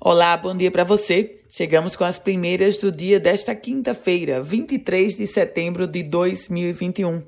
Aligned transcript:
Olá, 0.00 0.36
bom 0.36 0.56
dia 0.56 0.70
para 0.70 0.84
você. 0.84 1.40
Chegamos 1.48 1.96
com 1.96 2.04
as 2.04 2.20
primeiras 2.20 2.78
do 2.78 2.92
dia 2.92 3.18
desta 3.18 3.52
quinta-feira, 3.52 4.40
23 4.40 5.16
de 5.16 5.26
setembro 5.26 5.88
de 5.88 6.04
2021. 6.04 7.20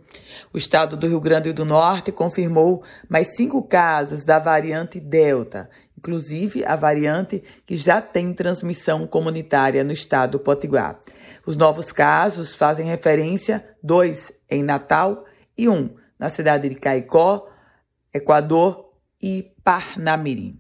O 0.52 0.57
estado 0.57 0.96
do 0.96 1.08
Rio 1.08 1.20
Grande 1.20 1.52
do 1.52 1.64
Norte 1.64 2.12
confirmou 2.12 2.84
mais 3.08 3.34
cinco 3.34 3.60
casos 3.60 4.22
da 4.22 4.38
variante 4.38 5.00
Delta, 5.00 5.68
inclusive 5.98 6.64
a 6.64 6.76
variante 6.76 7.42
que 7.67 7.76
já 7.76 8.00
tem 8.00 8.32
transmissão 8.32 9.05
comunitária 9.05 9.82
no 9.82 9.91
estado 9.91 10.39
do 10.39 10.39
Potiguar. 10.39 11.00
Os 11.45 11.57
novos 11.57 11.91
casos 11.91 12.55
fazem 12.55 12.87
referência 12.87 13.66
dois 13.82 14.30
em 14.48 14.62
Natal 14.62 15.25
e 15.59 15.68
um 15.68 15.96
na 16.16 16.29
cidade 16.29 16.68
de 16.68 16.77
Caicó, 16.77 17.48
Equador 18.14 18.93
e 19.21 19.50
Parnamirim. 19.64 20.59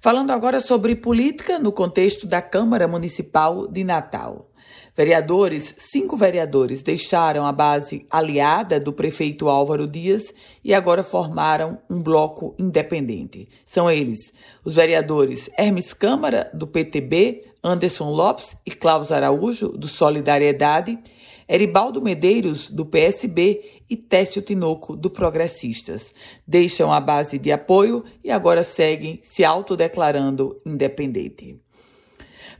Falando 0.00 0.30
agora 0.30 0.60
sobre 0.60 0.96
política 0.96 1.58
no 1.58 1.72
contexto 1.72 2.26
da 2.26 2.42
Câmara 2.42 2.86
Municipal 2.86 3.66
de 3.66 3.84
Natal. 3.84 4.50
Vereadores, 4.96 5.74
cinco 5.76 6.16
vereadores 6.16 6.82
deixaram 6.82 7.44
a 7.46 7.52
base 7.52 8.06
aliada 8.08 8.78
do 8.78 8.92
prefeito 8.92 9.48
Álvaro 9.48 9.88
Dias 9.88 10.32
e 10.62 10.72
agora 10.72 11.02
formaram 11.02 11.80
um 11.90 12.00
bloco 12.00 12.54
independente. 12.58 13.48
São 13.66 13.90
eles 13.90 14.32
os 14.64 14.76
vereadores 14.76 15.50
Hermes 15.58 15.92
Câmara, 15.92 16.48
do 16.54 16.66
PTB, 16.66 17.42
Anderson 17.64 18.10
Lopes 18.10 18.54
e 18.66 18.70
Cláudio 18.70 19.14
Araújo, 19.14 19.68
do 19.68 19.88
Solidariedade, 19.88 20.98
Eribaldo 21.48 22.02
Medeiros, 22.02 22.68
do 22.68 22.84
PSB, 22.84 23.82
e 23.88 23.96
Técio 23.96 24.42
Tinoco, 24.42 24.96
do 24.96 25.10
Progressistas. 25.10 26.12
Deixam 26.46 26.92
a 26.92 27.00
base 27.00 27.38
de 27.38 27.52
apoio 27.52 28.04
e 28.22 28.30
agora 28.30 28.62
seguem 28.62 29.20
se 29.22 29.44
autodeclarando 29.44 30.60
independente. 30.64 31.60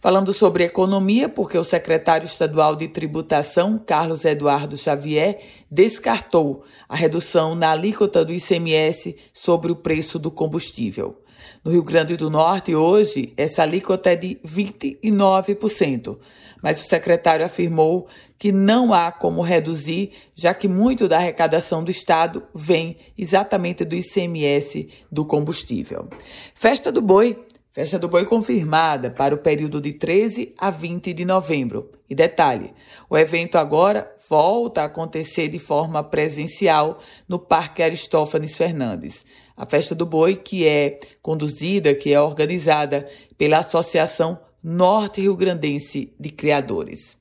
Falando 0.01 0.35
sobre 0.35 0.65
economia, 0.65 1.31
porque 1.31 1.57
o 1.57 1.65
secretário 1.65 2.27
estadual 2.27 2.77
de 2.77 2.89
tributação, 2.89 3.79
Carlos 3.79 4.25
Eduardo 4.25 4.77
Xavier, 4.77 5.41
descartou 5.71 6.63
a 6.87 6.95
redução 6.95 7.55
na 7.55 7.71
alíquota 7.71 8.23
do 8.23 8.33
ICMS 8.33 9.17
sobre 9.33 9.73
o 9.73 9.77
preço 9.77 10.19
do 10.19 10.31
combustível. 10.31 11.24
No 11.65 11.71
Rio 11.73 11.83
Grande 11.83 12.17
do 12.17 12.29
Norte, 12.31 12.75
hoje, 12.75 13.33
essa 13.37 13.63
alíquota 13.63 14.11
é 14.11 14.17
de 14.17 14.39
29%, 14.45 16.19
mas 16.63 16.81
o 16.81 16.85
secretário 16.85 17.45
afirmou 17.45 18.07
que 18.39 18.53
não 18.53 18.93
há 18.93 19.11
como 19.11 19.43
reduzir, 19.43 20.13
já 20.35 20.53
que 20.53 20.69
muito 20.69 21.09
da 21.09 21.17
arrecadação 21.17 21.83
do 21.83 21.91
Estado 21.91 22.43
vem 22.55 22.99
exatamente 23.17 23.85
do 23.85 23.95
ICMS 23.95 24.89
do 25.11 25.25
combustível. 25.25 26.09
Festa 26.55 26.93
do 26.93 27.01
Boi. 27.01 27.39
Festa 27.73 27.99
do 27.99 28.09
Boi 28.09 28.25
confirmada 28.25 29.11
para 29.11 29.35
o 29.35 29.39
período 29.39 29.81
de 29.81 29.93
13 29.95 30.55
a 30.59 30.71
20 30.71 31.13
de 31.13 31.25
novembro. 31.25 31.91
E 32.09 32.15
detalhe: 32.15 32.73
o 33.09 33.17
evento 33.17 33.57
agora 33.57 34.15
volta 34.29 34.83
a 34.83 34.85
acontecer 34.85 35.49
de 35.49 35.59
forma 35.59 36.03
presencial 36.03 37.01
no 37.29 37.39
Parque 37.39 37.83
Aristófanes 37.83 38.57
Fernandes. 38.57 39.25
A 39.57 39.67
Festa 39.67 39.95
do 39.95 40.07
Boi, 40.07 40.37
que 40.37 40.67
é 40.67 40.99
conduzida, 41.23 41.95
que 41.95 42.13
é 42.13 42.21
organizada 42.21 43.09
pela 43.39 43.59
Associação 43.59 44.39
Norte 44.63 45.21
Rio 45.21 45.37
Grandense 45.37 46.13
de 46.19 46.31
Criadores. 46.31 47.17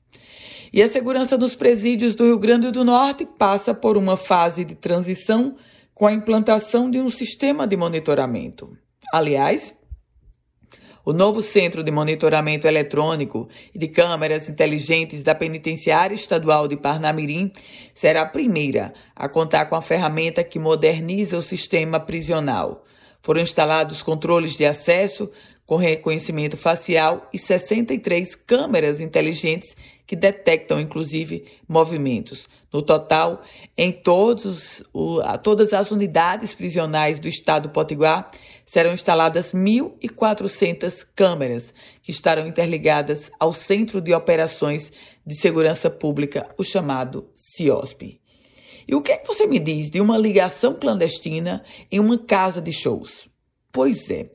E 0.72 0.82
a 0.82 0.88
segurança 0.88 1.38
nos 1.38 1.54
presídios 1.54 2.14
do 2.14 2.24
Rio 2.24 2.38
Grande 2.38 2.70
do 2.70 2.84
Norte 2.84 3.24
passa 3.24 3.72
por 3.72 3.96
uma 3.96 4.16
fase 4.16 4.64
de 4.64 4.74
transição 4.74 5.56
com 5.94 6.06
a 6.06 6.12
implantação 6.12 6.90
de 6.90 7.00
um 7.00 7.10
sistema 7.10 7.66
de 7.66 7.76
monitoramento. 7.76 8.76
Aliás, 9.12 9.72
o 11.04 11.12
novo 11.12 11.42
Centro 11.42 11.84
de 11.84 11.90
Monitoramento 11.90 12.66
Eletrônico 12.66 13.48
e 13.74 13.78
de 13.78 13.88
Câmeras 13.88 14.48
Inteligentes 14.48 15.22
da 15.22 15.34
Penitenciária 15.34 16.14
Estadual 16.14 16.66
de 16.66 16.76
Parnamirim 16.76 17.52
será 17.94 18.22
a 18.22 18.28
primeira 18.28 18.94
a 19.14 19.28
contar 19.28 19.66
com 19.66 19.76
a 19.76 19.82
ferramenta 19.82 20.42
que 20.42 20.58
moderniza 20.58 21.36
o 21.36 21.42
sistema 21.42 22.00
prisional. 22.00 22.84
Foram 23.20 23.42
instalados 23.42 24.02
controles 24.02 24.56
de 24.56 24.64
acesso 24.64 25.30
com 25.66 25.76
reconhecimento 25.76 26.56
facial 26.56 27.28
e 27.32 27.38
63 27.38 28.34
câmeras 28.34 29.00
inteligentes 29.00 29.74
que 30.06 30.14
detectam, 30.14 30.78
inclusive, 30.78 31.44
movimentos. 31.66 32.46
No 32.72 32.82
total, 32.82 33.42
em 33.76 33.90
todos, 33.90 34.82
o, 34.92 35.20
todas 35.42 35.72
as 35.72 35.90
unidades 35.90 36.54
prisionais 36.54 37.18
do 37.18 37.28
estado 37.28 37.68
do 37.68 37.72
Potiguar, 37.72 38.30
serão 38.66 38.92
instaladas 38.92 39.52
1.400 39.52 41.06
câmeras, 41.14 41.72
que 42.02 42.10
estarão 42.10 42.46
interligadas 42.46 43.30
ao 43.38 43.52
Centro 43.52 44.00
de 44.00 44.14
Operações 44.14 44.90
de 45.26 45.34
Segurança 45.36 45.90
Pública, 45.90 46.48
o 46.58 46.64
chamado 46.64 47.28
CIOSP. 47.36 48.20
E 48.86 48.94
o 48.94 49.02
que 49.02 49.12
é 49.12 49.16
que 49.16 49.26
você 49.26 49.46
me 49.46 49.58
diz 49.58 49.90
de 49.90 50.00
uma 50.00 50.18
ligação 50.18 50.74
clandestina 50.74 51.64
em 51.90 51.98
uma 51.98 52.18
casa 52.18 52.60
de 52.60 52.72
shows? 52.72 53.28
Pois 53.72 54.10
é. 54.10 54.30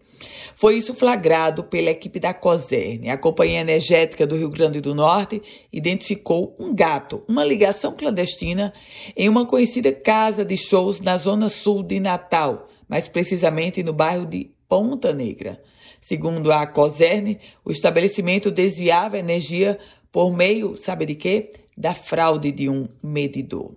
Foi 0.55 0.75
isso 0.75 0.93
flagrado 0.93 1.63
pela 1.63 1.91
equipe 1.91 2.19
da 2.19 2.33
COSERN. 2.33 3.09
A 3.09 3.17
Companhia 3.17 3.61
Energética 3.61 4.27
do 4.27 4.35
Rio 4.35 4.49
Grande 4.49 4.81
do 4.81 4.93
Norte 4.93 5.41
identificou 5.71 6.55
um 6.59 6.75
gato, 6.75 7.23
uma 7.27 7.45
ligação 7.45 7.95
clandestina, 7.95 8.73
em 9.15 9.29
uma 9.29 9.45
conhecida 9.45 9.93
casa 9.93 10.43
de 10.43 10.57
shows 10.57 10.99
na 10.99 11.17
zona 11.17 11.47
sul 11.47 11.83
de 11.83 11.99
Natal, 11.99 12.67
mais 12.89 13.07
precisamente 13.07 13.83
no 13.83 13.93
bairro 13.93 14.25
de 14.25 14.49
Ponta 14.67 15.13
Negra. 15.13 15.61
Segundo 16.01 16.51
a 16.51 16.65
COSERN, 16.65 17.37
o 17.63 17.71
estabelecimento 17.71 18.49
desviava 18.49 19.17
energia 19.17 19.77
por 20.11 20.35
meio, 20.35 20.75
sabe 20.75 21.05
de 21.05 21.15
quê? 21.15 21.51
Da 21.77 21.93
fraude 21.93 22.51
de 22.51 22.67
um 22.67 22.87
medidor. 23.01 23.73